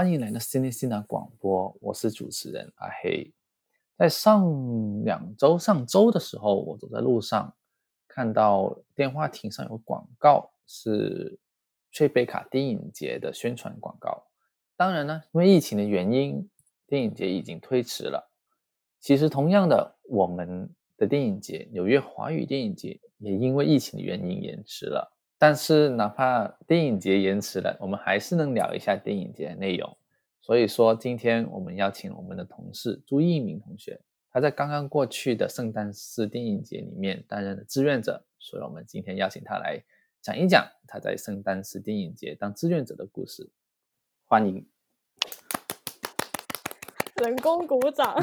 [0.00, 3.30] 欢迎来到 Cine Cine 广播，我是主持人阿黑。
[3.98, 7.54] 在上两周、上周的时候，我走在路上，
[8.08, 11.38] 看到电话亭上有广告，是
[11.92, 14.24] 翠贝卡电影节的宣传广告。
[14.74, 16.48] 当然呢，因为疫情的原因，
[16.86, 18.32] 电影节已经推迟了。
[19.00, 25.14] 其实，同样的，我们的电影节——纽约华语电影节，也因为疫情的原因延迟了。
[25.42, 29.96] 但是，哪怕电影节延迟了，我们还是能聊一下电影节的内容。
[30.38, 33.98] 所以说，今天我们邀请我们的同事朱一鸣同学，
[34.30, 39.82] 他在刚刚过去的圣丹斯电影节里面担任了志愿者，所以我们今天邀请他来
[40.20, 43.48] 讲一讲他在圣丹斯电影节当志愿者的故事。
[44.26, 44.68] 欢迎，
[47.24, 48.14] 人工鼓掌。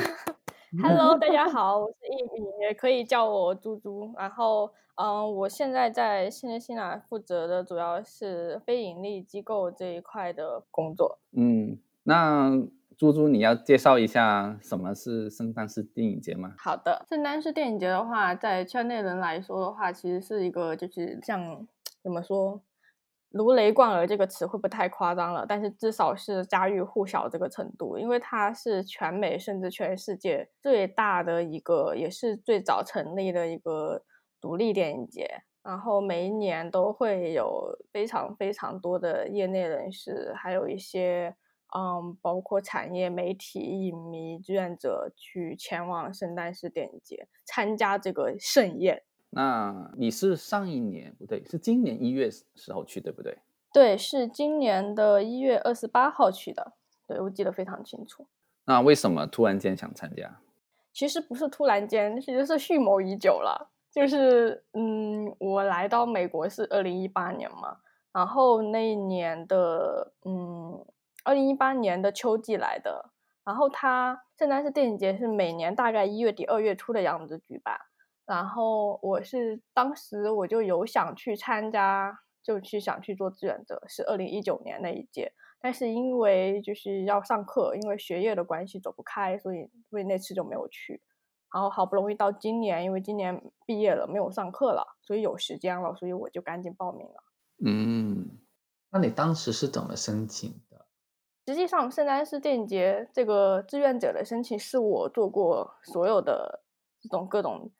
[0.83, 4.13] Hello，大家好，我是一鸣，也可以叫我猪猪。
[4.17, 11.19] 然后，嗯，我现在在新日新南负责的主要是非盈利机构这一块的工作。
[11.31, 11.79] 嗯。
[12.03, 12.51] 那
[12.97, 16.53] 猪猪，你要介绍一下什么是圣诞式电影节吗？
[16.57, 21.65] 好的，圣诞式电影节的话，在圈内人来说的话，其实是一个就是像
[22.03, 22.59] 怎么说，
[23.37, 25.45] 如雷贯耳这个词会不会太夸张了？
[25.47, 34.03] 但是至少是家喻户晓这个程度，因为它是全美甚至全世界最大的一个，也是最早成立的一个
[34.41, 35.43] 独立电影节。
[35.63, 41.35] 然后每一年都会有非常非常多的业内人士，还有一些。
[41.75, 49.03] 嗯，包括产业、媒体、影迷、志愿者去前往圣诞市电影节参加这个盛宴。
[49.29, 53.37] 那你是上一年不对，是今年一月时候去，对不对？
[53.73, 56.73] 对，是今年的一月二十八号去的。
[57.07, 58.27] 对，我记得非常清楚。
[58.65, 60.39] 那为什么突然间想参加？
[60.93, 63.69] 其实不是突然间，其实是蓄谋已久了。
[63.91, 67.77] 就是，嗯，我来到美国是二零一八年嘛，
[68.11, 70.85] 然后那一年的，嗯。
[71.23, 73.09] 二零一八年的秋季来的，
[73.43, 77.77] 然后它圣诞是电影节是每年大概一月底二月初的样子举办，
[78.27, 91.01] 然后我是当时我就有想去参加，就去想去做志愿者，是二零一九年那一届，但是因为就是要上课，因为学业的关系走不开，所以所以那次就没有去，
[91.53, 97.23] 然后好不容易到今年，因为今年毕业了没有上课了，所以有时间了，所以我就赶紧报名了。
[97.65, 98.37] 嗯，
[98.91, 100.61] 那你当时是怎么申请？
[101.47, 106.65] 实际上，圣丹市电影节这个志愿者的申请是我做过所有的
[106.99, 107.71] 这种各种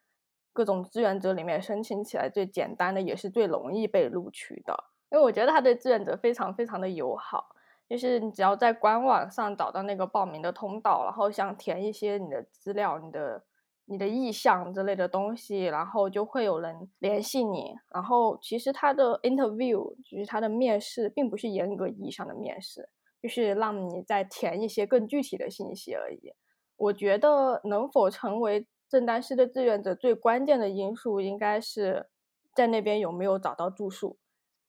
[0.58, 4.76] 各种志愿者里面申请起来最简单的，也是最容易被录取的。
[5.12, 7.50] 因为我觉得他对志愿者非常非常的友好，
[7.88, 13.44] 就是你只要在官网上找到那个报名的通道，然后想填一些你的资料、你的
[13.86, 17.76] 你的意向之类的东西，然后就会有人联系你。
[17.94, 22.90] 然后其实他的 interview 就是他的面试，并不是严格意义上的面试。
[23.22, 26.34] 就是让你再填一些更具体的信息而已。
[26.78, 32.08] 我觉得能否成为正丹市的志愿者，最关键的因素应该是
[32.56, 34.18] 在那边有没有找到住宿。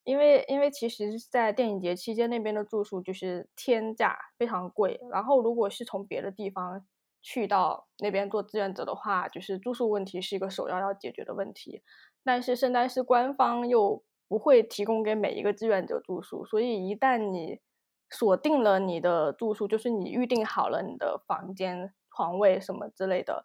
[0.05, 4.99] 因为，因为其实，在电影节期间那边的住宿就是天价，非常贵。
[5.11, 6.87] 然后，如果是从别的地方
[7.21, 11.83] 去到那边做志愿者的话，就是住宿问题是一个首要要解决的问题。
[12.25, 17.61] 但是，圣丹斯官方又不会提供给每一个志愿者住宿，所以一旦你
[18.09, 23.45] 锁定了你的住宿，就是你预定好了你的房间、床位什么之类的，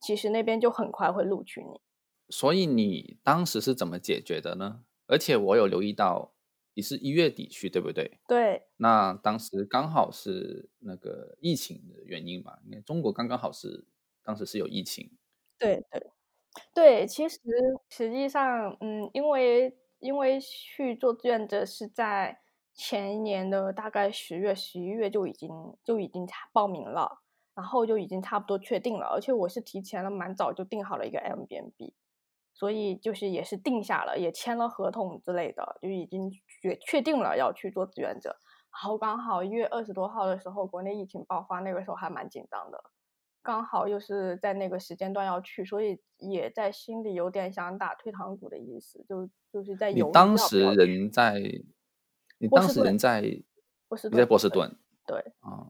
[0.00, 1.80] 其实那边就很快会录取你。
[2.28, 4.84] 所以你当时是怎么解决的呢？
[5.06, 6.32] 而且我有留意到
[6.74, 8.18] 你是一月底去，对不对？
[8.26, 8.62] 对。
[8.76, 12.58] 那当时刚好是那个疫情的原因吧？
[12.64, 13.84] 因为中国刚刚好是
[14.22, 15.10] 当时是有疫情。
[15.58, 16.10] 对对
[16.74, 17.38] 对，其实
[17.88, 22.40] 实际上，嗯，因为因为去做志愿者是在。
[22.72, 25.50] 前一年的大概十月、十一月就已经
[25.84, 27.19] 就已经报名了，
[27.54, 31.94] 然后就已经差不多确定了，而且我是提前了蛮早就定好了一个 M B N B，
[32.54, 36.30] 所以就是也是定下了，也签了合同之类的，就已经
[36.62, 38.36] 确确定了要去做志愿者。
[38.72, 42.82] 然后刚好一月二十多号的时候，国内疫情爆发，那个时候还蛮紧张的，
[43.42, 50.12] 刚好又是在那个时间段要去，所以也在心里有点想打退堂鼓的意思，就就是在犹豫。
[50.12, 51.40] 当时人在。
[52.42, 53.44] 你当时人在，你
[54.16, 54.74] 在波士顿，
[55.06, 55.60] 对，啊，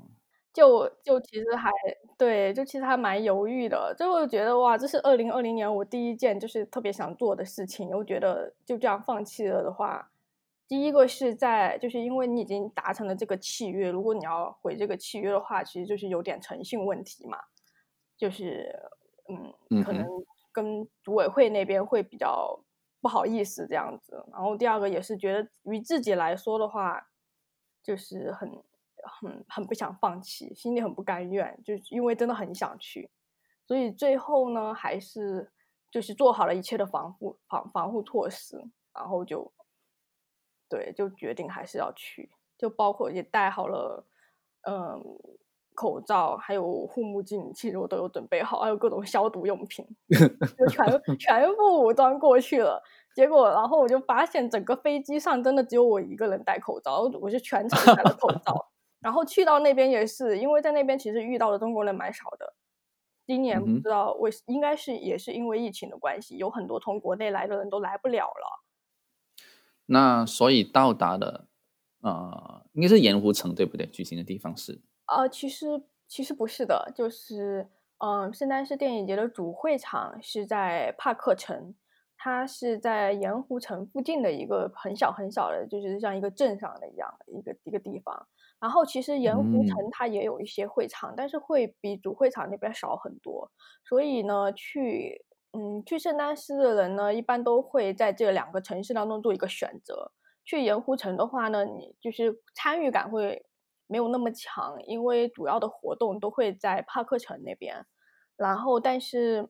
[0.52, 1.70] 就就其实还
[2.18, 10.10] 对，就其实还蛮犹豫的，就觉得哇，这是二零二零年我第一件就是特别想做的事情，又觉得就这样放弃了的话，
[10.68, 17.38] 第一个是在就是因为你已经达成了这个契约，如果你要毁这个契约的话，其实就是有点诚信问题嘛，
[18.16, 18.74] 就是
[19.28, 20.06] 嗯，可能
[20.52, 22.60] 跟组委会那边会比较。
[23.02, 24.22] 不好意思，这样子。
[24.30, 27.02] 然后第二个也是觉得，于自己来说的话，
[27.82, 28.62] 就是很
[29.04, 33.10] 很很不想放弃，心里很不甘愿，就因为真的很想去，
[33.66, 35.50] 所以最后呢，还是
[35.90, 38.56] 就是做好了一切的防护防防护措施，
[38.94, 39.52] 然后就
[40.68, 44.06] 对，就决定还是要去，就包括也带好了，
[44.62, 45.02] 嗯。
[45.72, 52.82] 口罩还有护目镜，其实我都有准备好，还有各种消毒用品， 就全全部武装过去了。
[53.14, 58.69] 结果，然后我就发现整个飞机上真的只有我一个人戴口罩，我就全程戴了口罩。
[59.00, 62.54] 然后去到那边也是，因为在那边其实遇到的中国人蛮少的。
[63.26, 68.64] 今年不知道为，应该是也是因为疫情的关系，有很多从国内来的人都来不了了。
[69.86, 71.46] 那所以到达的，
[72.02, 73.86] 呃，应该是盐湖城对不对？
[73.86, 74.80] 举行的地方是。
[75.06, 77.68] 呃，其实其实不是的，就是，
[77.98, 81.72] 嗯，圣诞市电影节的主会场是在帕克城，
[82.16, 88.26] 它是在盐湖城附近的一个很小很小的，就是像一个镇上的一样一个一个地方。
[88.60, 93.50] 然后其实盐湖城它也有一些会场，但是会比主会场那边少很多。
[93.84, 100.12] 所以呢，去，嗯，去圣丹斯的人呢，一般都会在这两个城市当中做一个选择。
[100.44, 103.44] 去盐湖城的话呢，你就是参与感会。
[103.92, 107.84] 没有那么强，因为主要的活动都会在帕克城那边，
[108.36, 109.48] 然后但是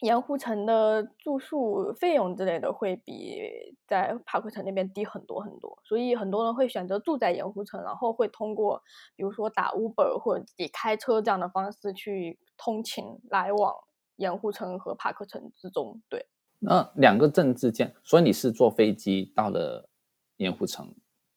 [0.00, 3.40] 盐湖城的住宿费用之类的会比
[3.86, 8.82] 在帕克城那边低很多很多，所以很多人会选择住在盐湖城，然后会通过
[9.16, 13.72] 比如说打 Uber 或者自己开车这样的方式去通勤来往
[14.16, 16.02] 盐湖城和帕克城之中。
[16.08, 16.26] 对，
[16.58, 19.88] 那两个镇之间，所以你是坐飞机到了
[20.36, 20.94] 盐湖城，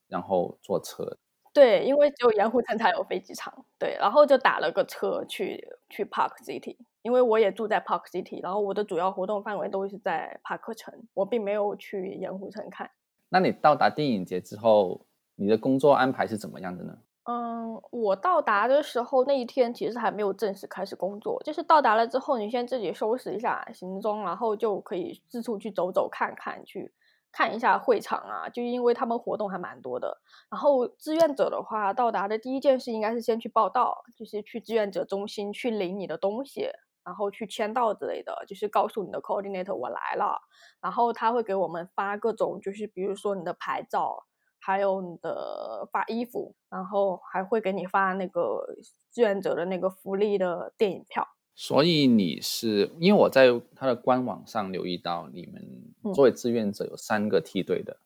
[0.07, 1.17] 然后坐车。
[1.53, 6.77] 对，因为只有盐湖城才有飞机场，对，然后就打了个车去去 Park City，
[7.07, 12.91] 因为我也住在 Park City，然后我的主要活动范围都是在帕克城，我并没有去盐湖城看。
[13.29, 15.05] 那你到达电影节之后，
[15.37, 16.97] 你的工作安排是怎么样的呢？
[17.23, 26.91] 嗯，我到达的时候那一天其实还没有正式开始工作，就是到达了之后，你先自己收拾一下行踪，然后就可以四处去走走看看去。
[27.29, 30.17] 看一下会场啊，就因为他们活动还蛮多的。
[30.49, 36.67] 然后志愿者的话，到达的第一件事应该是先去报道，就是去志愿者中心去领你的东西，
[37.07, 40.37] 然后去签到之类的，就是告诉你的 coordinator 我来了。
[40.81, 44.25] 然后他会给我们发各种，就是比如说你的牌照，
[44.59, 48.75] 还有你的发衣服，然后还会给你发那个
[49.09, 51.25] 志愿者的那个福利的电影票。
[51.55, 58.01] 所以你是因为我在他的官网上留意到，你们作为志愿者有三个梯队的。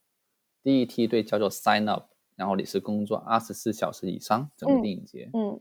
[0.62, 2.06] 第一梯队叫做 Sign Up，
[2.36, 5.32] 然后你是工作二十四小时以上整个电影节。
[5.34, 5.60] 嗯。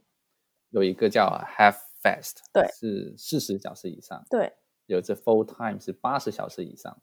[0.68, 1.26] 有一个叫
[1.56, 4.24] Half Fast，对，是四十小时以上。
[4.30, 4.52] 对。
[4.86, 7.00] 有这 Full Time 是八十小时以上，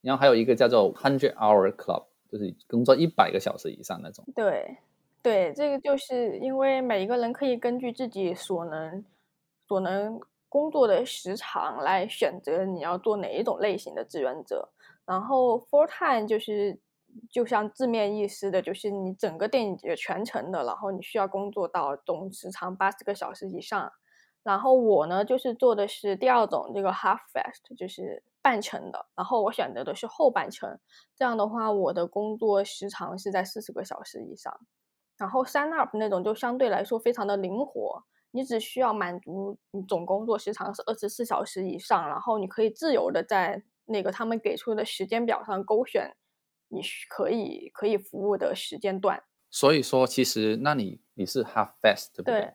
[0.00, 4.24] 然后还有一个叫做 Hundred Hour Club，就是工作一百个小时以上那种。
[4.34, 4.78] 对，
[5.22, 9.04] 对，这个就是因为每一个人可以根据自己所能。
[9.66, 14.68] 所能工作的时长来选择你要做哪一种类型的志愿者，
[15.06, 16.78] 然后 full time 就是
[17.30, 23.90] 就像字面意思的，就是你整个电影节全程的，然后你需要工作到总时长八十个小时以上。
[24.44, 29.06] 然后我呢，就是做的是第二种，这个 half fast，就是半程的。
[29.16, 30.78] 然后我选择的是后半程，
[31.16, 34.54] 这样的话，我的工作时长是在四十个小时以上。
[35.16, 38.04] 然后 sign up 那种就相对来说非常的灵活。
[38.32, 46.16] 你只需要满足你总工作时长是二十四小时以上，然后你可以自由的在那个他们给出的时间表上勾选
[46.68, 49.22] 你可以可以服务的时间段。
[49.50, 52.40] 所以说，其实那你你是 half fast 对不对？
[52.40, 52.54] 对。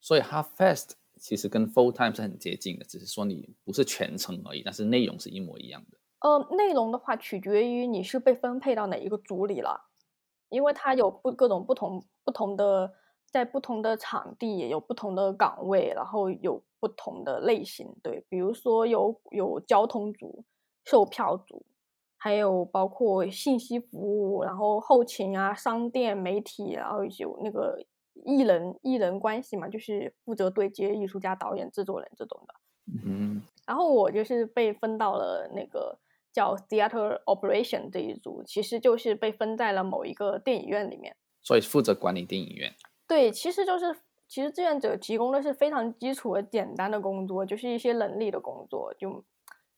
[0.00, 5.98] 所以 half fast 其实跟 full time 是很接近的，只是说你不是全程而已，但是内容是一模一样的。
[6.20, 9.88] 呃，内容的话取决于你是被分配到哪一个组里了，
[10.48, 12.92] 因为它有不各种不同不同的。
[13.32, 17.86] 在不同的场地有不同的岗位，然后有不同的类型。
[18.02, 20.44] 对，比如说有有交通组、
[20.84, 21.64] 售票组，
[22.16, 27.78] 还有包括信息服务，然后后勤啊、商店、媒体，然后有那个
[28.24, 32.54] 艺人艺人关系嘛，就是负责对接艺术家、导演、制作人这种的。
[33.04, 33.42] 嗯。
[33.66, 35.96] 然后我就是被分到了那个
[36.32, 42.74] 叫 theater operation 这一组，其实就是被分在了某一个电影院里面，所以负责管理电影院。
[43.06, 43.96] 对，其实就是
[44.26, 48.92] 其实志愿者提供的是非常基础的简单的工作，就是一些能力的工作。
[48.98, 49.24] 就，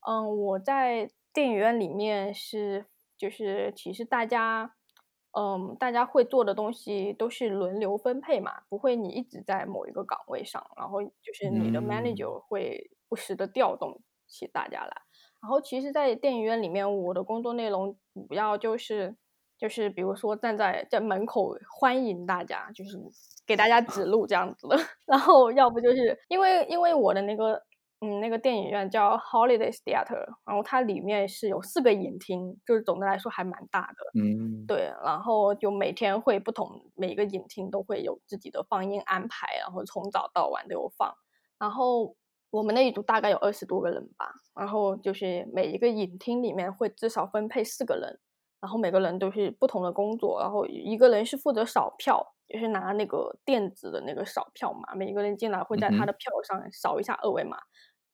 [0.06, 2.86] 嗯，我在电影院里面是，
[3.18, 4.74] 就是其实大家，
[5.38, 15.02] 嗯，大家会做的东西都是轮流分配嘛，不会你一直在某一个岗位上，然后就是你的 manager 会不时的调动起大家来。
[15.42, 19.16] 然后其实，在电影院里面，我的工作内容主要就是。
[19.58, 22.98] 就是比如说站在在门口欢迎大家，就是
[23.46, 24.76] 给大家指路这样子的。
[25.06, 27.62] 然后要不就是因为因为我的那个
[28.02, 34.20] 嗯那个电影院叫 Holiday Theater，然后它里面是有四个影厅，就是总的来说还蛮大的。
[34.20, 41.14] 嗯，对，然后就每天会不同，每个影厅都会有自己的放映安排，然后从早到晚都有放。
[41.58, 42.16] 然后
[42.50, 48.18] 我们那一组大概有二十多个人吧，然后就是每一个影厅里面会至少分配四个人。
[48.60, 57.56] 然后每个人都是不同的工作，然后一个人是负责扫票，就是拿那个电子的那个扫票码，每一个人进来会在他的票上扫一下二维码，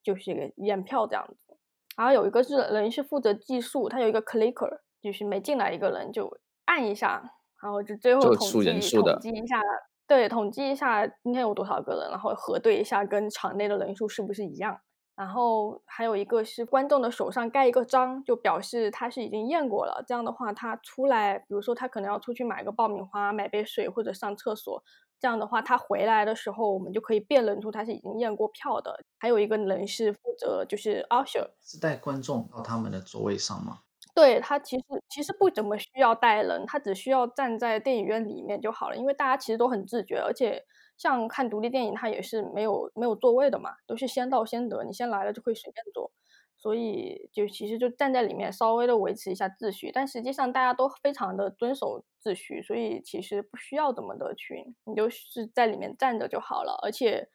[0.02, 1.57] 就是验票这样子。
[1.97, 6.31] 然后有一个是人是负责计数，他有一个 clicker，就是每进来一个人就
[6.64, 7.23] 按一下，
[7.62, 8.52] 然后就最后统计
[9.00, 9.61] 统计一下，
[10.07, 14.81] 对，统计一下今天有多少个人，然后核对一下跟场内的人数是不是一样。
[15.17, 20.05] 然后还有一个是观众的手上盖一个章，就表示他是已经验过了。
[20.07, 24.81] 这样的话，他出来，比如说他可能要出去买个爆米花、买杯水或者上厕所，
[25.20, 28.98] 这样的话他回来的时候，我们就可以辨认出他是已经验过票的。
[29.18, 33.80] 还有一个人是负责就是 usher，是带观众到他们的座位上吗？
[34.14, 40.64] 对他其实其实不怎么需要带人，他只需要站在电影院里面就好了，因为大家其实都很自觉，而且。
[40.98, 46.10] 像看独立电影，他也是没有没有座位的嘛，都是先到先得，你先来了就可以随便坐，
[46.59, 57.29] 所以就其实就站在里面稍微的维持一下秩序，但实际上大家都非常的遵守秩序，所以其实不需要怎么的去，你就是在里面站着就好了，而且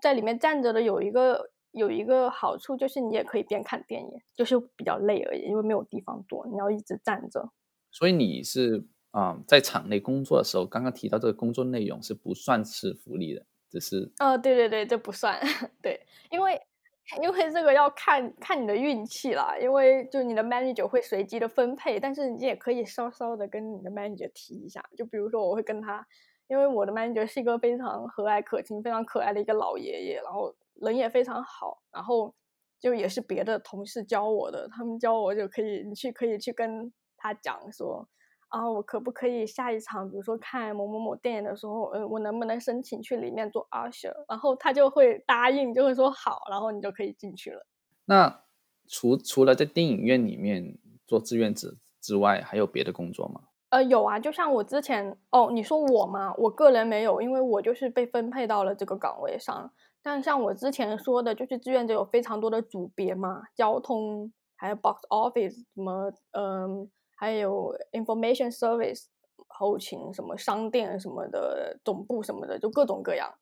[0.00, 7.50] 在里面站着的有一个有一个好处就是你也可以边看电影，就是比较累而已，因为没有地方坐，你要一直站着。
[7.90, 8.86] 所以你是。
[9.10, 15.40] 啊，在场内工作的时候，刚刚提到这个工作内容是不算是福利的，只是呃，对对对，这不算，
[15.82, 16.60] 对，因为
[17.22, 26.06] 因为这个要看看你的运气啦，因为就你的 manager 会随机的分配，但是你也可以稍稍的跟你的 manager 提一下，就比如说我会跟他，
[26.48, 32.34] 因为我的 manager 是一个非常和蔼可亲、非常可爱的一个老爷爷，然后人也非常好，然后
[32.78, 38.06] 就也是别的同事教我的，他们教我就可以，你去可以去跟他讲说。
[38.48, 44.12] 啊，我可不可以下一场，比如说看某某某电影的时候，嗯，我能不能申请去里面做 usher？
[44.28, 47.66] 然后他就会答应，就会说好，然后你就可以进去了。
[48.06, 48.44] 那
[48.88, 53.42] 除除了在电影院里面做志愿者之外，还有别的工作吗？
[53.68, 56.32] 呃，有啊，就像我之前哦，你说我嘛？
[56.38, 59.70] 我个人没有，因为我就是被分配到了这个岗位上。
[60.02, 66.90] 但像我之前说的，就是志愿者有非常多的组别嘛，交通，还有 box office，什么，嗯。
[67.20, 69.06] 还有 information service
[69.48, 73.34] 后勤什么商店什么的总部什么的就各种各样，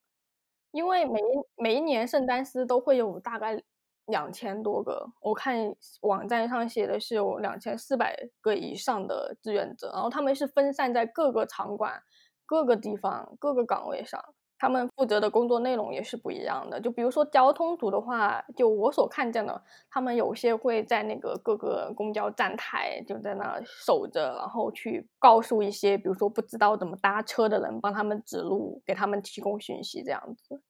[0.71, 1.21] 因为每
[1.57, 3.63] 每一年圣丹斯都会有大概
[4.07, 12.01] 两千多个，我看网站上写的是有两千四百个以上的志愿者，然后他们是分散在各个场馆、
[12.47, 14.36] 各个地方、各个岗位上。
[14.59, 30.63] 他们负责的工作内容也是不一样的，就比如说交通组的话，就我所看见的，他们有些会在那个各个公交站台就在那守着，然后去告诉一些比如说不知道怎么搭车的人，帮他们指路，给他们提供讯息这样子。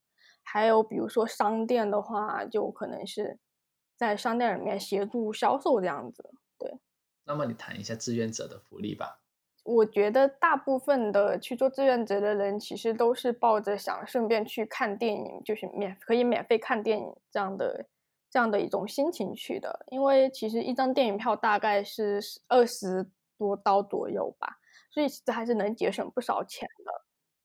[0.43, 3.39] 还有比如说商店的话，就可能是
[3.97, 6.31] 在商店里面协助销售这样子。
[6.59, 6.79] 对，
[7.25, 9.21] 那么你谈一下志愿者的福利吧。
[9.67, 17.85] 我觉得大部分的去做志愿者的人，其实都是抱着想顺便去看电影，就是免可以免费看电影这样的
[18.31, 19.85] 这样的一种心情去的。
[19.89, 23.05] 因为其实一张电影票大概是二十
[23.37, 24.57] 多刀左右吧，
[24.91, 26.93] 所以其实还是能节省不少钱的。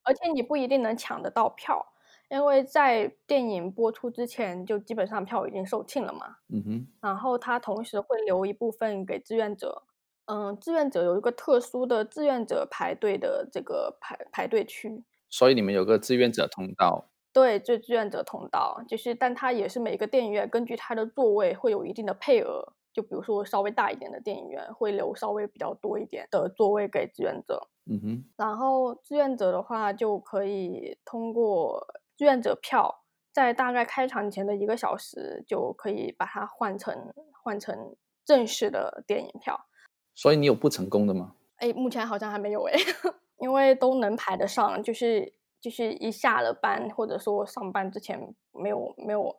[0.04, 1.84] 而且你不一定能抢得到票，
[2.30, 6.36] 因为在电影播出之前，就基本上票已经售罄了嘛。
[6.50, 6.88] 嗯哼。
[7.02, 9.84] 然后他同时会留一部分给志愿者。
[10.32, 17.10] 嗯，志愿者有一个特殊的志愿者排队的这个排排队区，所以你们有个志愿者通道。
[17.34, 27.68] 对，就志愿者通道就是，但它也是每个电影院根据它的座位会有一定的配额，就比如说稍微大一点的电影院会留稍微比较多一点的座位给志愿者。
[27.92, 28.24] 嗯哼。
[28.38, 31.86] 然后志愿者的话就可以通过
[32.16, 39.68] 志愿者票，在大概开场前的一个小时就可以把它换成换成正式的电影票。
[40.14, 41.36] 所以你有不成功的吗？
[41.58, 42.74] 哎，目前好像还没有哎，
[43.40, 49.36] 因为都能排得上，就是就是一下了班或者说上班之前没有没有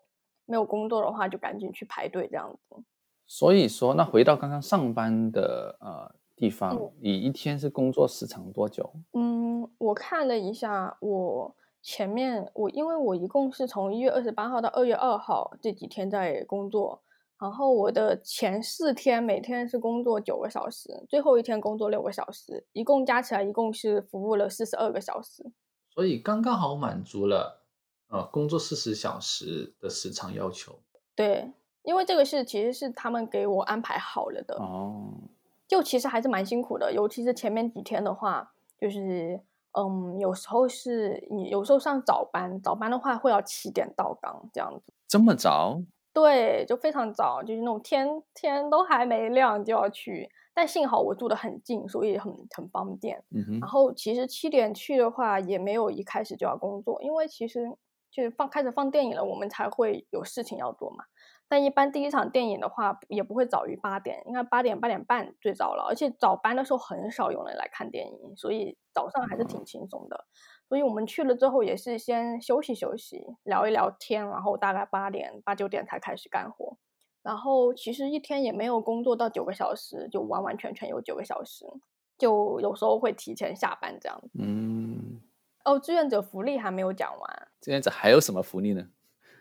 [0.46, 2.76] 没有工作的话，就赶紧去排队这样子。
[3.26, 8.92] 所以说，那回到刚刚上班的呃地方，你一天是工作时长多久？
[9.14, 17.02] 嗯，我看了一下，我前面我因为我一共是从一月二十八号到二月二号这几天在工作。
[17.42, 25.44] 然后我的前四天每天是工作九个小时，最后一天工作六个小时，一共加起来一共是服务了四十二个小时。
[25.90, 27.64] 所以刚刚好满足了
[28.10, 30.78] 呃工作四十小时的时长要求。
[31.16, 34.54] 对，因为这个是其实是他们给我安排好了的。
[34.54, 35.10] 哦，
[35.66, 39.40] 就其实还是蛮辛苦的，尤其是前面几天的话，就是
[39.72, 44.92] 嗯，有时候是你有时候上早班，早班的话会要七点到岗这样子。
[45.08, 45.82] 这么早？
[46.12, 50.28] 对，就非常早，就是那种天天都还没亮就要去。
[50.54, 53.24] 但幸好我住的很近，所以很很方便。
[53.30, 53.58] 嗯。
[53.60, 57.66] 然后其实七点去的话，也没有一开始就要工作，因为其实
[58.10, 61.04] 就是放开始放电影了，我们才会有事情要做嘛。
[61.48, 65.86] 但一般第一场电影的话，也不会早于八点，应该八点八点半最早了。
[65.88, 70.26] 而且早班的时候很少有人来看电影，所以早上还是挺轻松的。
[70.72, 76.78] 所以我们去了之后，也是先休息休息，聊一聊天，然后大概八点八九点才开始干活。
[77.20, 81.66] 然后其实一天也没有工作到九个小时，就完完全全有九个小时，
[82.16, 84.30] 就有时候会提前下班这样子。
[84.40, 85.20] 嗯。
[85.66, 87.48] 哦，志愿者福利还没有讲完。
[87.60, 88.88] 志愿者还有什么福利呢？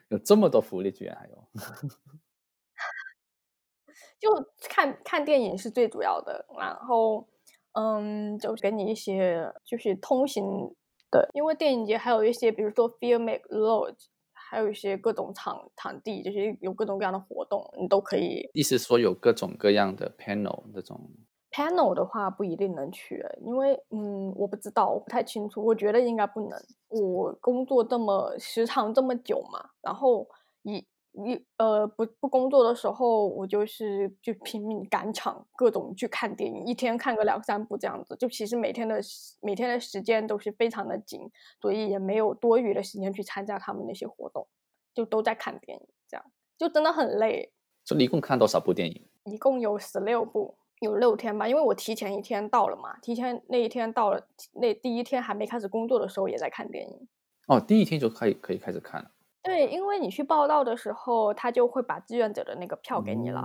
[0.09, 1.47] 有这么多福利，居然还有，
[4.19, 7.25] 就看看电影是最主要的，然后，
[7.71, 10.75] 嗯，就给你一些就是通行
[11.11, 18.49] 的，因为电影节还有一些，比如说 Filmic Lodge，还有一些各种场场地，就是有各种各样的活动，你都可以。
[18.53, 21.11] 意思说有各种各样的 panel 这种。
[21.51, 25.61] panel 的话不一定能去，因为嗯，我不知道，我不太清楚。
[25.61, 26.57] 我觉得应该不能。
[26.87, 30.25] 我工作这么时长这么久嘛，然后
[30.63, 30.81] 一
[31.13, 38.15] 一呃不不工作的时候，我就是就拼命赶场，各种去看电影，一天看个两三部这样子。
[38.17, 38.99] 就其实每天的
[39.41, 41.19] 每天的时间都是非常的紧，
[41.61, 44.47] 所以也没有多余的时间去参加他们那些活动，
[44.93, 46.25] 就都在看电影，这样
[46.57, 47.51] 就真的很累。
[47.83, 49.07] 就一共看多少部电影？
[49.25, 50.55] 一共有十六部。
[50.81, 57.07] 有六天吧，因为我提前一天到了嘛，提前那一天到了，那第一天还没开始工作的时候也在看电影。
[57.45, 59.11] 哦，第一天就可以可以开始看了。
[59.43, 63.41] 对，因为你去报道的时候，他就会把志愿者的那个票给你了，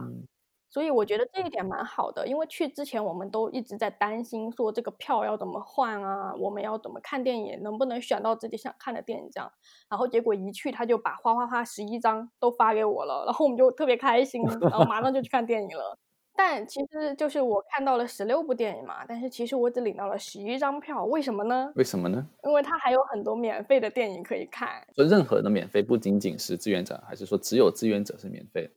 [0.69, 2.27] 所以我觉得这一点蛮好的。
[2.27, 9.51] 因为去之前我们都一直在担心说这个票要怎么换啊，我们要怎么看电影，能不能选到自己想看的电影这样。
[9.89, 15.99] 然后结果一去他就把哗哗哗十一张都发给我了，然后我们就特别开心，然后马上就去看电影了。
[16.37, 21.73] 但其实就是我看到了十六部电影嘛，但是其实我只领到了十一张票，为什么呢？
[21.75, 22.25] 为什么呢？
[22.45, 24.87] 因为它还有很多免费的电影可以看。
[24.95, 28.71] 就任何的免费，不仅仅是志愿者，还是说只有志愿者是免费？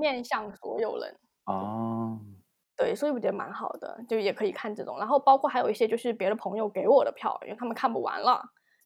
[0.00, 1.14] 面向所有人。
[1.44, 2.18] 哦。
[2.76, 4.98] 对，所以我觉得蛮好的，就也可以看这种。
[4.98, 8.42] 然后包括还有一些就是别的朋友给我的票，因为他们看不完了。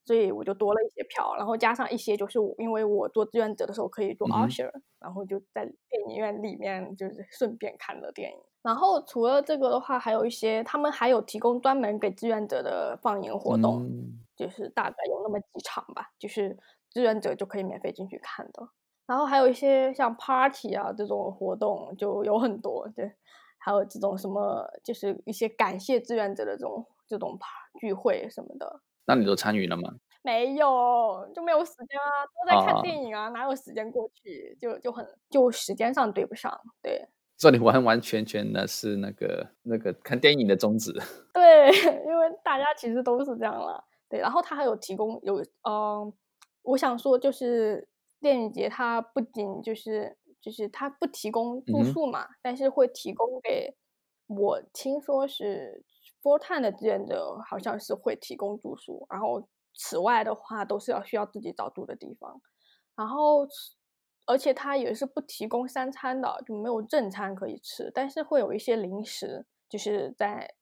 [0.09, 8.39] 所以我就多了一些票，然后加上一些就是我，因为我做志愿者的时候可以做 usher，然后就在电影院里面就是顺便看了电影。
[8.63, 13.87] 然后除了这个的话，还有一些他们还有提供专门给志愿者的放映活动，
[14.35, 16.57] 就是大概有那么几场吧，就是
[16.89, 18.67] 志愿者就可以免费进去看的。
[19.07, 23.13] 然后还有一些像 party 啊这种活动就有很多，对，
[23.59, 27.39] 还有这种什么就是一些感谢志愿者的这种这种
[27.79, 28.81] 聚会什么的。
[29.09, 29.95] 那你都参与了吗？
[30.23, 34.57] 没有，就没有时间啊，都在看电影啊，哪有时间过去？
[34.61, 37.09] 就就很就时间上对不上，对。
[37.39, 40.93] 这里完完全全的是那个那个看电影的宗旨。
[41.33, 41.69] 对，
[42.05, 43.83] 因为大家其实都是这样了。
[44.09, 46.13] 对，然后他还有提供有嗯，
[46.63, 47.89] 我想说就是
[48.21, 53.77] 电影节它不仅就是就是它不提供住宿嘛，但是会提供给
[54.27, 55.85] 我听说是。
[56.23, 62.41] 波碳的志愿者好像是会提供住宿，然后此外的话都是要需要自己找住的地方，
[62.97, 63.47] 然后
[64.27, 70.55] 而且他也是不提供三餐的，就没有正餐可以吃，但是会有一些零食，就是在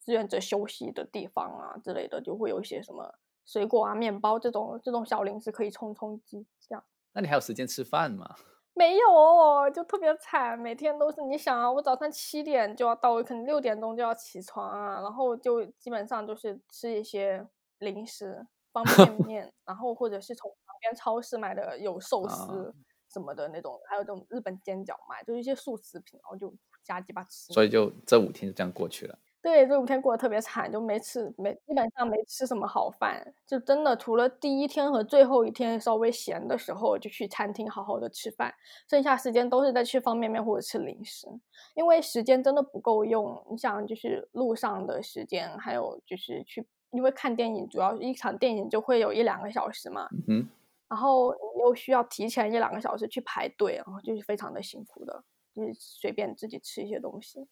[0.00, 6.84] 志愿者休息的地方啊之类的，就会有一些什么水果啊、面包这种这种小零食可以充充饥，这样。
[7.12, 8.36] 那你还有时间吃饭吗？
[8.78, 17.46] 没有，就特别惨，每天都是你想啊，我早上七点就要到，我可能六点钟就要起床啊，然后就基本上就是吃一些
[17.78, 22.74] 零食、方便 面，然后或者是从旁边超市买的有寿司
[23.08, 27.54] 什么的那种，还有这种日本煎饺嘛，就是一些速食品，然后就瞎鸡巴吃。
[27.54, 29.18] 所以就这五天就这样过去了。
[29.46, 38.52] 对，这五天过得特别惨，就没吃，没基本上没吃什么好饭，就真的除了第一天和最后一天稍微闲的时候，就去餐厅好好的吃饭，
[38.90, 41.28] 剩下时间都是在吃方便面或者吃零食，
[41.76, 43.40] 因为时间真的不够用。
[43.48, 50.44] 你想，就是路上的时间，还有就是去，因为看电影主要一场电影就会有一两个小时嘛，嗯，
[50.88, 55.22] 然后你又需要提前一两个小时去排队，然后就是非常的辛苦的，
[55.54, 57.46] 就是随便自己吃一些东西。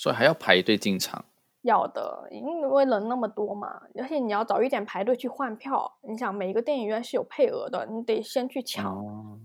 [0.00, 1.22] 所以还要排队进场。
[1.60, 5.98] 要的，因为人那么多嘛，而且你要早一点排队去换票。
[6.00, 8.96] 你想，每一个电影院是有配额的，你得先去抢。
[8.96, 9.38] 哦，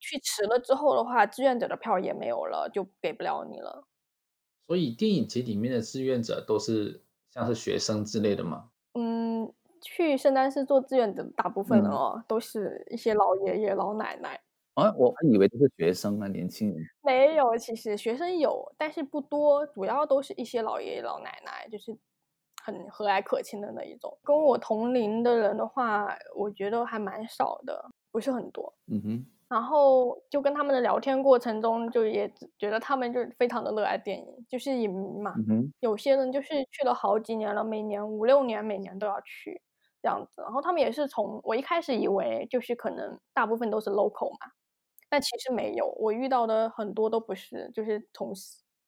[0.00, 3.86] 去迟了之后的话，志愿者的票也没有了，就给不了你了。
[4.66, 8.70] 所以电影节里面的志愿者都是像是学生之类的吗？
[8.94, 14.40] 嗯，去圣诞市做志愿者的大部分人嗯哦，都是一些老爷爷老奶奶。
[14.74, 16.78] 啊，我还以为都是学生啊，年轻人。
[17.02, 21.96] 没有，其实学生有，但是不多，主要都是一些老爷爷老奶奶，就是
[22.64, 24.16] 很和蔼可亲的那一种。
[24.22, 28.72] 跟我同龄的人的话，我觉得还蛮少的，不是很多。
[28.86, 35.34] 嗯哼，然后就跟他们的聊天过程中，就也觉得他们就非常的热爱电影，就是影迷嘛。
[35.38, 39.60] 嗯哼，有些人就是去了好几年了，每年五六年，每年都要去
[40.00, 40.42] 这样子。
[40.42, 44.52] 然后他们也是从我一开始以为就是可能大部分都是 local 嘛，
[45.10, 48.32] 但其实没有，我遇到的很多都不是，就是从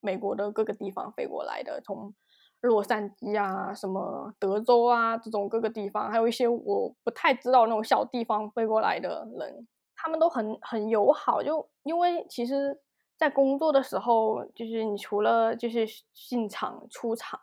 [0.00, 2.14] 美国的各个地方飞过来的，从
[2.62, 12.80] 洛杉矶啊、什么德州啊这种各个地方，还有一些我不太知道那种小地方飞过来的人，他们都很很友好，就因为其实。
[13.18, 17.38] 在工作的时候，就是你除了就是进场、出场、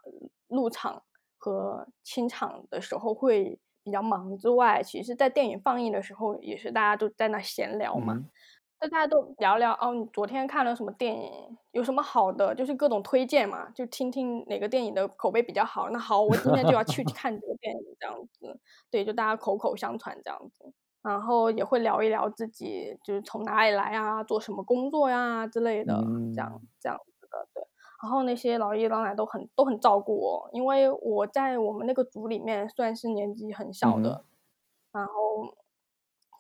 [0.49, 1.01] 入场
[1.37, 8.19] 和清场的时候会比较忙之外，其实，在电影放映的时候，也是大家都在那闲聊嘛。
[8.79, 11.57] 大家都聊聊哦，你昨天看了什么电影？
[11.71, 12.55] 有什么好的？
[12.55, 15.89] 就是各种推荐嘛，就听听哪个电影的口碑比较好。
[15.89, 18.57] 那好，我今天就要去 看这个电影，这样子。
[18.89, 20.73] 对，就大家口口相传这样子。
[21.01, 25.93] 然后也会聊一聊自己就是从哪里来啊，做什么工作呀之类的，
[26.33, 27.47] 这样嗯这样子的。
[27.53, 27.61] 对，
[28.01, 34.25] 然后那些老爷爷老奶奶都很都很照顾我，因为我在我们那个组里面算是年纪很小嗯的。
[34.93, 35.11] 然后，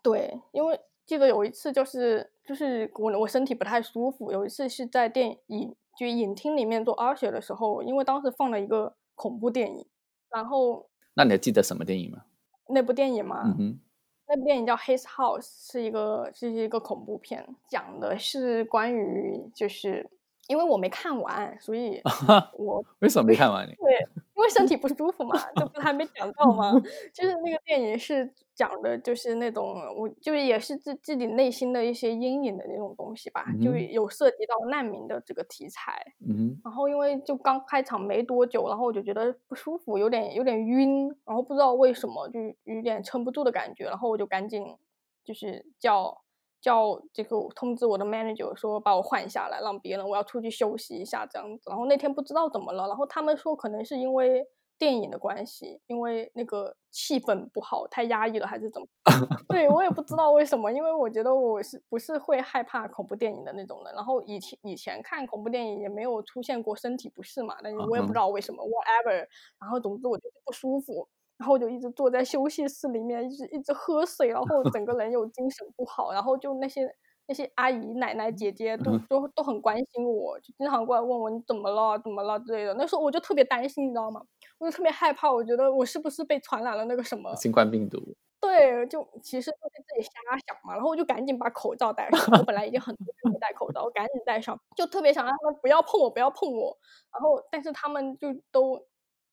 [0.03, 9.87] 对，因为记得有一次就是就是我我身体不太舒服，有一次是在电影就影厅里面做 usher 的时候，因为当时放了一个恐怖电影，
[10.29, 12.25] 然后那你还记得什么电影吗？
[12.67, 13.79] 那部电影吗，嗯哼，
[14.27, 15.41] 那部电影叫《His House》，
[15.71, 20.07] 是一个是一个恐怖片，讲的是关于就是
[20.47, 21.99] 因为我没看完，所以
[22.55, 23.73] 我为什么没看完你？
[23.73, 24.07] 对，
[24.39, 26.71] 因为身体不舒服嘛，这不是还没讲到吗？
[27.13, 36.01] 就是那个电影是讲的，就是那种我就是也是自自己内心的一些阴影的那种东西吧，就有涉及到难民的这个题材。
[36.25, 44.77] 嗯哼，然后因为就刚开场没多久，然后我就觉得不舒服，有点有点晕，然后不知道为什么就有点撑不住的感觉，然后我就赶紧
[45.25, 46.21] 就是叫
[46.61, 51.69] 叫这个通知我的 manager 说把我换下来，让别人我要出去休息一下这样子。
[51.69, 54.45] 然后那天不知道怎么了，然后他们说可能是因为
[54.77, 58.87] 电影的关系，因为那个气氛不好，太压抑了还是怎么？
[59.49, 63.93] 对我也不知道为什么，因为我觉得我是不是会害怕恐怖电影的那种人。
[63.93, 69.27] 然后以前以前看恐怖电影也没有出现过身体不适嘛，但是我也不知道为什么、whatever。
[69.59, 71.07] 然后总之我就是不舒服，
[71.39, 76.95] 然后我就一直坐在休息室里面，一直一直喝水，然后整个人又精神不好，然后就那些。
[77.31, 82.73] 那些阿姨、奶奶、姐姐都都都很关心我，就经常过来问我你怎么了、怎么了之类的。
[82.73, 84.19] 那时候我就特别担心，你知道吗？
[84.57, 87.99] 我就特别害怕，我觉得我是不是被传染了那个什么新冠病毒。
[88.41, 90.09] 对，就其实都是自己瞎
[90.47, 92.39] 想嘛，然后我就赶紧把口罩戴上。
[92.39, 96.75] 我本来已经很多天没戴口罩，我赶紧戴上，就特别想让他们不要碰我，不要碰我。
[97.13, 98.81] 然后，但是他们就都，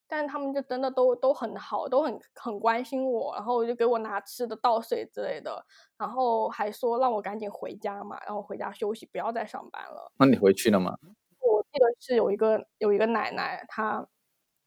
[0.08, 5.64] 但是他们就真的都都很好，都很很关心我，然后就给我拿吃的、倒水之类的，
[5.98, 10.12] 然后还说让我赶紧回家嘛，让我回家休息，不要再上班了。
[10.18, 10.96] 那你回去了吗？
[11.40, 14.06] 我记得是有一个有一个奶奶，她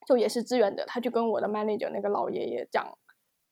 [0.08, 2.97] 就也是志愿者，她就跟我的 manager 那个老爷爷讲，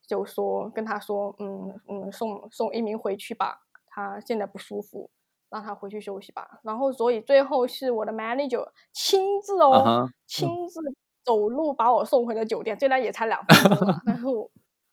[0.07, 5.09] 就说跟他说，嗯嗯，送送一鸣回去吧，他现在不舒服，
[5.49, 6.59] 让他回去休息吧。
[6.63, 10.79] 然后所以最后是我的 manager 亲自哦，亲自
[11.27, 14.49] 走路把我送回了酒店，虽然也才两分钟嘛，但是我。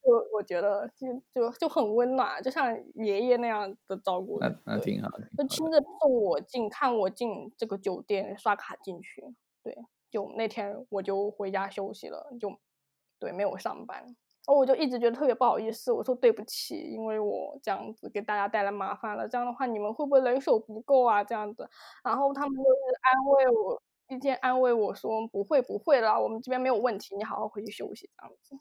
[0.07, 4.55] 就我觉得就就就很温暖，就像爷爷那样的照顾那。
[4.67, 5.27] 那挺好的。
[5.39, 9.25] 就亲自送我进，看我进这个酒店，刷卡进去。
[9.63, 9.75] 对，
[10.11, 12.55] 就那天我就回家休息了，就
[13.19, 13.97] 对没有上班。
[14.05, 14.15] 然
[14.49, 19.27] 后我就一直觉得特别不好意思，我说对不起，因为我这样子给大家带来麻烦了。
[19.27, 21.25] 这样的话，你们会不会人手不够啊？
[21.25, 21.67] 这样子，
[22.05, 22.69] 然后他们就是
[23.01, 23.83] 安慰我，
[24.15, 28.57] 一边安慰我说不会不会啦，我们这边没有问题，你好好回去休息这样子。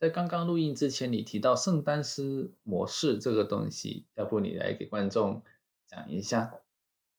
[0.00, 5.42] 在刚刚录音之前，你提到圣丹斯模式这个东西，要不你来给观众
[5.86, 6.60] 讲一下？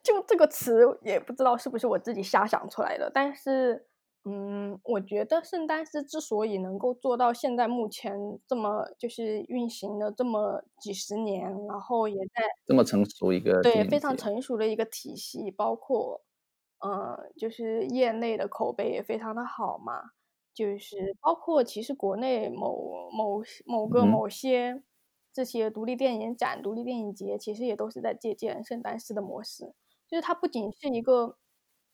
[0.04, 3.88] 就这个词也不知道是不是我自己瞎想出来的，但是
[4.26, 8.16] 嗯，我觉得圣丹斯之所以能够做到现在目前
[8.48, 16.25] 这么就是运行了这么几十年，然后也在这么成熟一个对非常成熟的一个体系，包括
[16.86, 20.12] 呃，就是业内的口碑也非常的好嘛。
[20.54, 24.84] 就是包括其实国内某某某个某些
[25.34, 29.74] 这些独立电影展、独立电影节，其实也都是在借鉴圣丹斯的模式。
[30.08, 31.38] 就是它不仅是一个，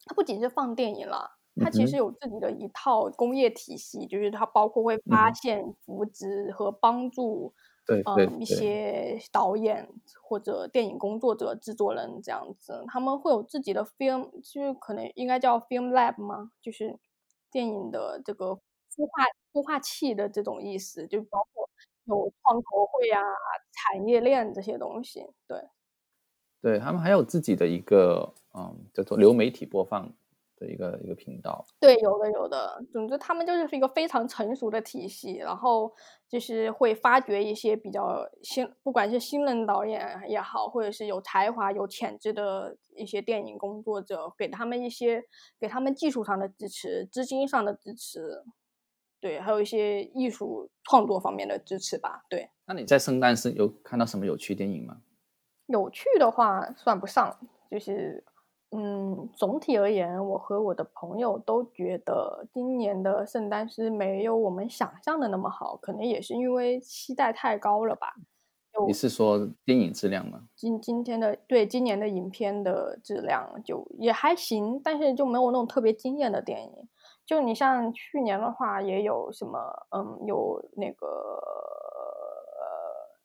[0.06, 4.06] 它不仅是放电影了，它其实有自己的一套工业体系。
[4.06, 7.54] 就是它包括会发现、扶植和帮助，
[7.86, 9.88] 对嗯，一些导演
[10.22, 16.52] 或者电影工作者、制作人这样子，他们会有自己的 film，就是可能应该叫 film lab 吗？
[16.62, 17.00] 就是。
[17.54, 18.46] 电影的这个
[18.96, 21.70] 孵化孵化器的这种意思，就包括
[22.06, 23.20] 有创投会啊、
[23.74, 25.20] 产业链这些东西。
[25.46, 25.60] 对，
[26.62, 30.14] 对他们还有自己的一个嗯，叫做流媒体播放。
[30.62, 35.92] 的一个一个频道，对，有的有的，总之他们就是一个非常成熟的体系，然后
[36.30, 45.24] 就是会发掘一些比较新，不管是新人导演也好，或者是有才华、有潜质的一些电影工作者，给他们一些
[45.60, 48.44] 给他们技术上的支持、资金上的支持，
[49.20, 52.24] 对，还有一些艺术创作方面的支持吧。
[52.30, 54.98] 对，那你在圣诞是有看到什么有趣电影吗？
[55.66, 57.36] 有趣的话算不上，
[57.70, 58.24] 就是。
[58.74, 68.14] 嗯，总体而言，我和我的朋友都觉得今年的圣诞是没有我们想象的那么好，可能也是因为期待太高了吧。
[68.88, 70.44] 你是说电影质量吗？
[70.56, 76.72] 今今天的对今年的影片的质量就也还行，但是就没有那种特别惊艳的电影。
[77.26, 81.06] 就你像去年的话，也有什么，嗯，有那个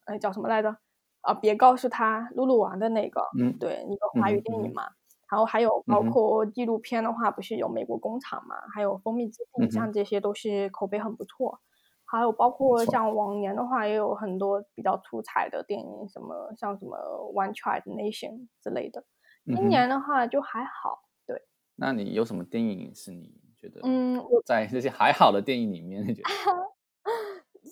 [0.07, 0.77] 呃，哎叫什么来着？
[1.21, 4.83] 啊，别告诉他露露玩的那个，嗯，对，一个华语电影嘛。
[5.31, 8.57] 然后还有包括纪录片的话，不是有美国工厂嘛？
[8.75, 11.61] 还有《蜂蜜之地》，像这些都是口碑很不错。
[12.05, 16.97] 还有包括像往年的话，也有很多比较出彩的电影，什么像什么
[17.33, 19.05] 《One Child Nation》之类的。
[19.45, 21.03] 今年的话就还好。
[21.27, 21.43] 对。
[21.75, 23.81] 那你有什么电影是你觉得？
[23.83, 26.29] 嗯，在这些还好的电影里面，你觉得？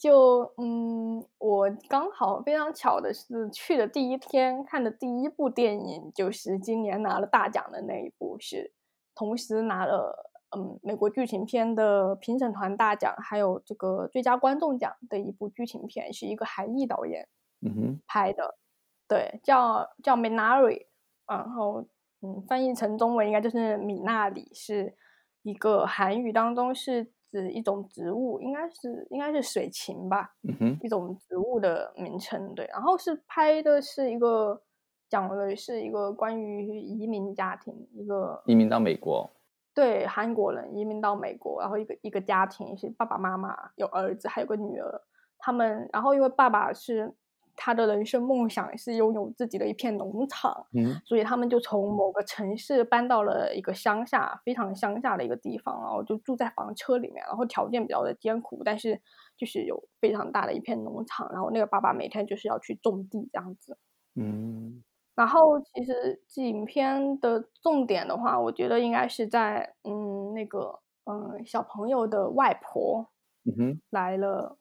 [0.00, 8.72] 就嗯，我刚好非常巧的是去的第一天看的第一部电影，就是今年拿了大奖的那一部，是
[9.14, 17.26] 同时拿了嗯美国剧情片的评审团大奖，还有这个最佳观众奖的一部剧情片，是一个韩裔导演
[17.62, 18.56] 嗯哼拍的，
[19.08, 20.86] 对，叫叫 Minari，
[21.26, 21.86] 然后
[22.20, 24.94] 嗯翻译成中文应该就是米纳里，是
[25.42, 27.13] 一个韩语当中是。
[27.40, 30.30] 是一种植物，应该是应该是水芹吧，
[30.82, 32.64] 一种植物的名称，对。
[32.66, 34.62] 然后是拍的是一个
[35.08, 39.28] 讲的是一个关于移民家庭，一个移民到美国，
[39.74, 45.02] 对，韩国人移民到美国，然后一个一个家庭是爸爸妈妈有儿子，还有个女儿，
[45.38, 47.12] 他们，然后因为爸爸是。
[47.56, 59.00] 他的人生梦想是拥有自己的一片农场，嗯，所以他们就从某个城市搬到了一个乡下，非常乡下的一个地方，然后就住在房车里面，然后条件比较的艰苦，但是
[59.36, 63.78] 就是有非常大的一片农场，然后那个爸爸每天就是要去种地这样子，
[64.16, 64.82] 嗯，
[65.14, 73.08] 然后其实影片的重点的话，我觉得应该是在嗯那个嗯小朋友的外婆，
[73.44, 74.58] 嗯哼，来了。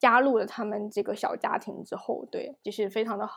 [0.00, 3.28] 加入了他们这个小家庭之后，对，就是非常的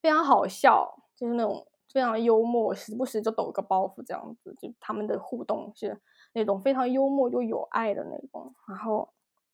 [0.00, 5.98] 非常好笑，就是那种非常幽默，时不时就抖个包袱这样子，就他们的互动是
[6.34, 9.08] 那种非常幽默又有爱的那种，然后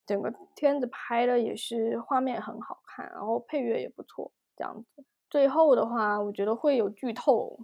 [0.05, 5.05] 整个片子拍的也是画面很好看，然后配乐也不错，这样子。
[5.31, 7.57] 最后的话，我觉得会有剧透，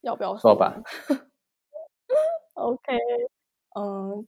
[0.00, 0.74] 要不要说吧？
[2.54, 2.96] OK，
[3.78, 4.26] 嗯。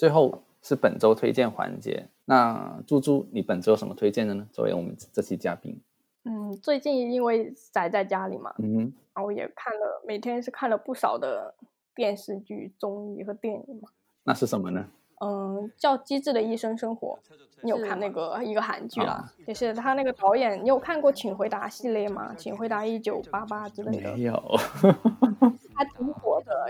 [0.00, 4.48] 最后是本周推荐环节，那猪猪，你本周有什么推荐的呢？
[4.50, 5.78] 作为我们这期嘉宾，
[6.24, 11.54] 嗯，最近因为宅在家里嘛，嗯，然后也看了，每天是看了不少的
[11.94, 13.90] 电视剧、综艺和电影嘛。
[14.24, 14.86] 那是什么呢？
[15.20, 17.18] 嗯，叫《机智的医生生活》，
[17.60, 19.30] 你有看那个一个韩剧啦？
[19.46, 22.32] 就是他那个导演，你有看过《请回答》系列吗？
[22.36, 24.16] 《请回答一九八八》之类的？
[24.16, 24.42] 没有。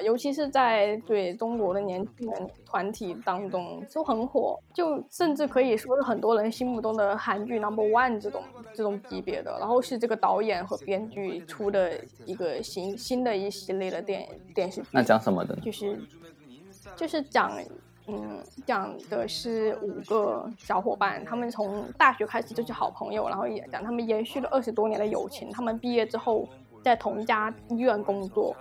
[0.03, 8.43] 尤其是在对中国的年轻人团体当中就很火，就甚至可以说是很多人心目中的韩剧 number one 这种
[8.75, 9.57] 这种级别的。
[9.59, 11.93] 然后是这个导演和编剧出的
[12.25, 14.89] 一个新新的一系列的电电视剧。
[14.93, 15.57] 那讲什么的？
[15.57, 15.99] 就是
[16.97, 17.53] 就是讲。
[18.07, 25.49] 嗯，讲的是五个小伙伴，他们从大学开始就是好朋友，然后也讲他们延续了二十多年的友情。
[25.53, 26.49] 他们毕业之后
[26.83, 28.57] 在同一家医院工作，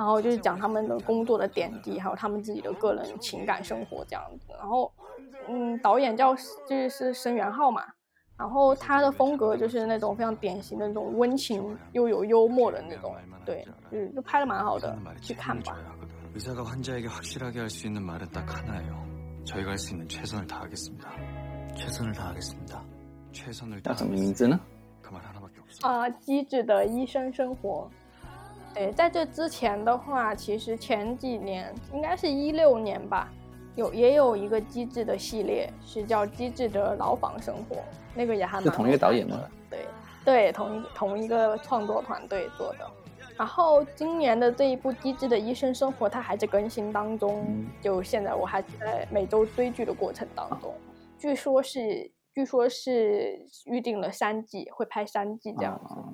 [0.00, 4.46] 然后就是讲他们的工作的点滴，还有他们自己的个人情感生活这样子。
[4.58, 4.90] 然后，
[5.46, 6.34] 嗯，导演叫
[6.66, 7.84] 就是申源浩嘛。
[8.38, 13.14] 然后他的风格就是那种非常典型的那种温情又有幽默的那种。
[13.44, 15.76] 对，嗯，拍的蛮好的，去看吧。
[16.34, 17.68] 医生给患者一句，最能说
[22.66, 22.82] 的，
[23.34, 23.94] 就是“我们一定会尽全力的”。
[23.98, 24.58] 什么名字呢？
[25.82, 27.86] 啊，机智的医生生活。
[28.74, 33.28] 对，在这之前的话，其实前几年应该是一六年吧，
[33.74, 37.76] 有也有一个机智的系列，是叫《机智的牢房生活》，
[38.14, 39.38] 那个也还蛮是同一个导演吗？
[39.68, 39.86] 对
[40.24, 42.90] 对，同一同一个创作团队做的。
[43.36, 50.74] 然后今年的这一部《机智的医生生活》，它还在更新当中，嗯就现在我还在每周追剧的过程当中。
[51.18, 55.94] 据说是，据说是预定了三季，会拍三季这样子。
[55.94, 56.04] 啊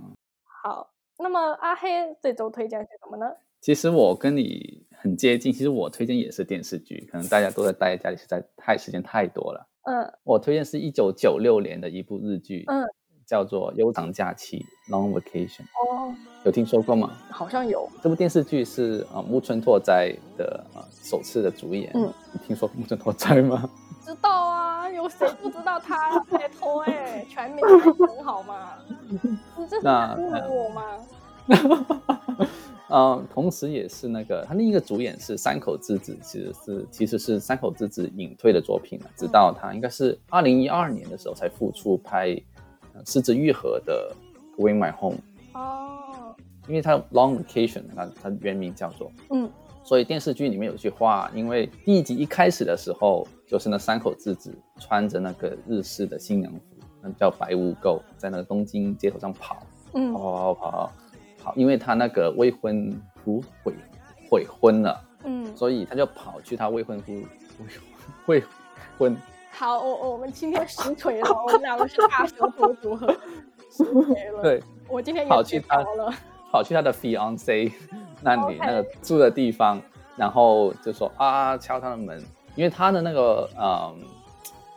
[0.62, 1.88] 好，那么阿黑
[2.20, 3.26] 这周推荐是什么呢？
[3.60, 9.66] 其实我跟你很接近，其实我推荐也是电视剧，可能大家都在待在家里，实在太时间太多了。
[9.88, 12.84] 嗯我推荐是一九九六年的一部日剧，嗯，
[13.24, 17.16] 叫做《悠长假期》（Long Vacation），哦，有听说过吗？
[17.30, 21.90] 好像有，这部电视剧是呃木村拓哉的呃首次的主演。
[21.94, 23.68] 嗯，你听说木村拓哉吗？
[24.04, 26.26] 知道啊，有谁不知道他啊？
[26.30, 28.78] 拜托哎，全民才能好吗？
[29.82, 30.16] 那
[30.48, 30.82] 我吗？
[32.88, 42.30] 呃， 同时也是那个他另一个主演是山口智子，其实是其实是山口智子隐退的作品了，直到他应该是二零一二年的时候才复出拍
[42.94, 44.12] 呃《失之愈合》的
[44.60, 45.18] 《Going My Home》，
[45.58, 46.34] 哦，
[46.68, 49.50] 因为他 Long Vacation，他他原名叫做，嗯。
[49.84, 56.75] 所以电视剧里面有句话，因为第一集一开始的时候，就是那山口智子穿着那个日式的新娘服，那
[57.14, 59.58] 叫白污垢，在那个东京街头上跑，
[59.94, 60.92] 嗯跑跑跑跑
[61.42, 62.90] 跑，因为他那个未婚
[63.24, 63.72] 夫悔
[64.30, 67.12] 悔婚了，嗯，所以他就跑去他未婚夫
[68.26, 68.42] 未未
[68.98, 69.16] 婚，
[69.52, 73.06] 好，我我们今天实锤了，我们两个是大舌头组合，
[73.70, 74.42] 实锤了。
[74.42, 75.84] 对，我今天也跑去他。
[76.52, 77.70] 跑去他的 fiance
[78.22, 79.82] 那里那个住的地方，
[80.16, 84.00] 然后就说啊敲他的门，因为他的那个嗯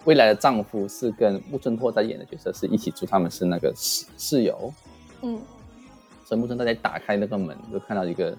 [0.06, 4.74] 未来的丈夫是跟木村拓哉演的角色是一起住，他们是那个室室友，
[5.22, 5.40] 嗯，
[6.26, 8.36] 所以木村拓哉打开那个门就看到一个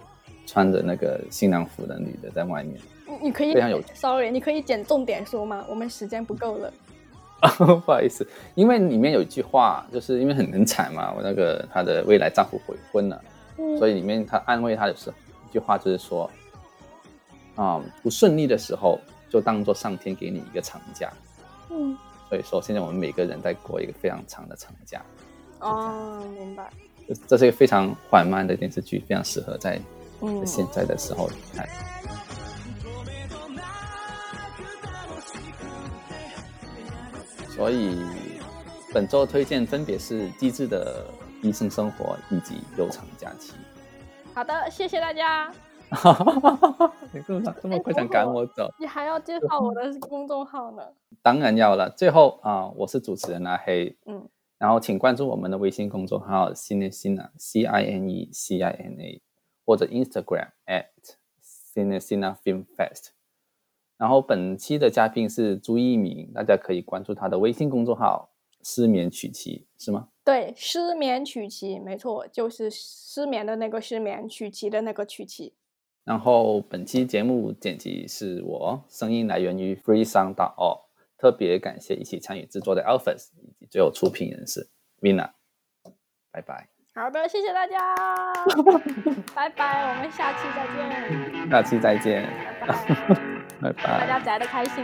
[0.46, 5.64] 穿着那个新郎服的女的在外面，你你可以非常有趣，sorry，你可以捡重点说吗？
[5.68, 6.72] 我们时间不够了。
[7.56, 13.22] 不好意思，因为里面有一句话，就是因为很很惨嘛，我那个她的未来丈夫悔婚了。
[13.56, 15.16] 嗯所以里面她安慰她的时候，
[15.48, 16.30] 一句话就是说，
[17.54, 18.98] 啊、不顺利的时候
[19.30, 21.10] 就当做上天给你一个长假。
[21.70, 21.96] 嗯，
[22.28, 25.02] 所以说，现在我们每个人在过一个非常长的长假，
[25.61, 26.70] 哦，明白。
[27.09, 29.80] 这这是一个非常缓慢的电视剧，非常适合在
[30.20, 31.68] 嗯，现在的时候看。
[37.48, 37.98] 所以
[38.92, 41.04] 本周推荐分别是《机智的
[41.42, 43.52] 医生生活》以及《悠长假期》。
[44.35, 45.52] 好的，谢谢大家。
[47.12, 48.72] 你这么这么快想赶我走？
[48.78, 50.83] 你还要介绍我的公众号呢？
[51.22, 51.90] 当然要了。
[51.90, 54.28] 最后啊、我是主持人阿黑，嗯，
[54.59, 59.22] 然后请关注我们的微信公众号 cinecina” c i n e c i n a，
[59.64, 60.87] 或者 Instagram at
[61.74, 63.11] cinecina Film Fest。
[63.98, 68.30] 然后本期的嘉宾是朱一鸣，大家可以关注他的微信公众号
[68.64, 70.09] “失眠曲奇”，是吗？
[70.24, 75.52] 对，失眠曲奇，没错，就是失眠的那个失眠，曲奇的那个曲奇。
[76.04, 80.80] 然后本期节目剪辑是我，声音来源于 FreeSound.org，
[81.20, 84.70] 特别感谢一起参与制作的 Alphas 以及最后出品人士
[85.02, 85.33] Vina，
[86.33, 87.94] 拜拜，好的，谢谢大家，
[89.37, 92.26] 拜拜，我们下期再见，下期再见，
[92.59, 92.74] 拜拜，
[93.61, 93.83] 拜拜。
[94.00, 94.83] 大家宅的开心。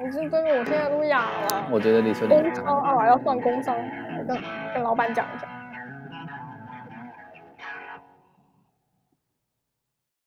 [0.00, 1.68] 我是真的，我现在都哑了。
[1.70, 3.76] 我觉得你说的工伤啊，要算工伤，
[4.18, 4.36] 我跟
[4.74, 5.46] 跟老板讲一下。